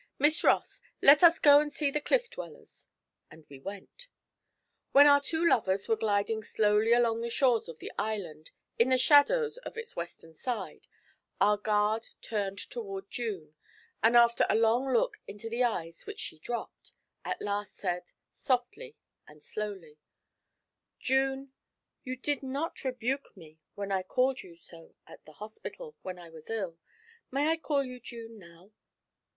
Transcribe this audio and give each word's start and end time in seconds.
Miss 0.17 0.43
Ross, 0.43 0.81
let 0.99 1.21
us 1.21 1.37
go 1.37 1.59
and 1.59 1.71
see 1.71 1.91
the 1.91 2.01
cliff 2.01 2.27
dwellers,' 2.27 2.87
and 3.29 3.45
we 3.49 3.59
went. 3.59 4.07
When 4.93 5.05
our 5.05 5.21
two 5.21 5.47
lovers 5.47 5.87
were 5.87 5.95
gliding 5.95 6.41
slowly 6.41 6.91
along 6.91 7.21
the 7.21 7.29
shores 7.29 7.69
of 7.69 7.77
the 7.77 7.91
island, 7.99 8.49
in 8.79 8.89
the 8.89 8.97
shadows 8.97 9.57
of 9.57 9.77
its 9.77 9.95
western 9.95 10.33
side, 10.33 10.87
our 11.39 11.55
guard 11.55 12.07
turned 12.19 12.57
toward 12.57 13.11
June, 13.11 13.53
and 14.01 14.17
after 14.17 14.43
a 14.49 14.55
long 14.55 14.91
look 14.91 15.19
into 15.27 15.51
the 15.51 15.63
eyes 15.63 16.07
which 16.07 16.19
she 16.19 16.39
dropped, 16.39 16.93
at 17.23 17.39
last 17.39 17.75
said, 17.75 18.11
softly 18.31 18.95
and 19.27 19.43
slowly: 19.43 19.99
'June 20.99 21.53
you 22.03 22.15
did 22.15 22.41
not 22.41 22.83
rebuke 22.83 23.37
me 23.37 23.59
when 23.75 23.91
I 23.91 24.01
called 24.01 24.41
you 24.41 24.55
so 24.55 24.95
at 25.05 25.23
the 25.25 25.33
hospital 25.33 25.95
when 26.01 26.17
I 26.17 26.31
was 26.31 26.49
ill; 26.49 26.79
may 27.29 27.49
I 27.51 27.55
call 27.57 27.83
you 27.83 27.99
June 27.99 28.39
now?' 28.39 28.71